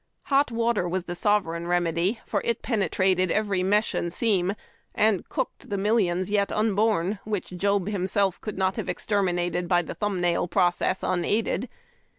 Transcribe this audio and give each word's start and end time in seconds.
Hot 0.23 0.49
water 0.49 0.89
was 0.89 1.03
the 1.03 1.13
sovereign 1.13 1.67
remedy, 1.67 2.19
for 2.25 2.41
it 2.43 2.63
penetrated 2.63 3.29
every 3.29 3.61
mesh 3.61 3.93
and 3.93 4.11
seam, 4.11 4.55
and 4.95 5.29
cooked 5.29 5.69
the 5.69 5.77
millions 5.77 6.31
yet 6.31 6.51
un 6.51 6.73
born, 6.73 7.19
whicli 7.23 7.55
Job 7.55 7.87
himself 7.87 8.41
could 8.41 8.57
not 8.57 8.77
have 8.77 8.89
exterminated 8.89 9.67
by 9.67 9.83
the 9.83 9.93
thumb 9.93 10.19
nail 10.19 10.47
process 10.47 11.03
unaided. 11.03 11.69